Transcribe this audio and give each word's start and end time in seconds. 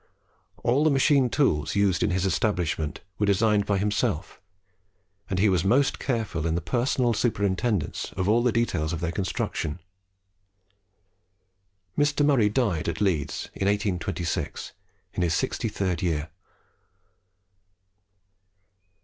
All 0.63 0.83
the 0.83 0.89
machine 0.89 1.29
tools 1.29 1.75
used 1.75 2.01
in 2.01 2.09
his 2.09 2.25
establishment 2.25 3.01
were 3.19 3.27
designed 3.27 3.67
by 3.67 3.77
himself, 3.77 4.41
and 5.29 5.37
he 5.37 5.47
was 5.47 5.63
most 5.63 5.99
careful 5.99 6.47
in 6.47 6.55
the 6.55 6.59
personal 6.59 7.13
superintendence 7.13 8.11
of 8.17 8.27
all 8.27 8.41
the 8.41 8.51
details 8.51 8.93
of 8.93 8.99
their 8.99 9.11
construction. 9.11 9.77
Mr. 11.95 12.25
Murray 12.25 12.49
died 12.49 12.89
at 12.89 12.99
Leeds 12.99 13.51
in 13.53 13.67
1826, 13.67 14.71
in 15.13 15.21
his 15.21 15.35
sixty 15.35 15.69
third 15.69 16.01
year. 16.01 16.31